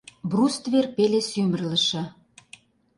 Бруствер 0.29 0.85
пеле 0.95 1.21
сӱмырлышӧ. 1.29 2.03